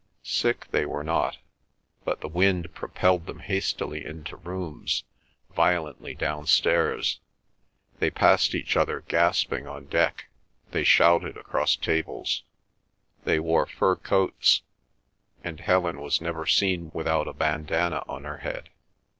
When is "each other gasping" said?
8.55-9.67